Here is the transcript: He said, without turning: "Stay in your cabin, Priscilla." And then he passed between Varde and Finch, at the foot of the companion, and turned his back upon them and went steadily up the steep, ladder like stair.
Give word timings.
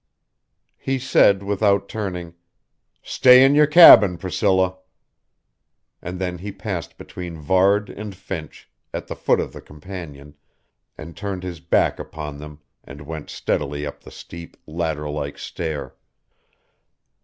He 0.79 0.97
said, 0.97 1.43
without 1.43 1.87
turning: 1.87 2.33
"Stay 3.03 3.45
in 3.45 3.53
your 3.53 3.67
cabin, 3.67 4.17
Priscilla." 4.17 4.77
And 6.01 6.17
then 6.19 6.39
he 6.39 6.51
passed 6.51 6.97
between 6.97 7.37
Varde 7.37 7.91
and 7.91 8.15
Finch, 8.15 8.67
at 8.95 9.05
the 9.05 9.15
foot 9.15 9.39
of 9.39 9.53
the 9.53 9.61
companion, 9.61 10.33
and 10.97 11.15
turned 11.15 11.43
his 11.43 11.59
back 11.59 11.99
upon 11.99 12.39
them 12.39 12.61
and 12.83 13.01
went 13.03 13.29
steadily 13.29 13.85
up 13.85 14.01
the 14.01 14.09
steep, 14.09 14.57
ladder 14.65 15.07
like 15.07 15.37
stair. 15.37 15.93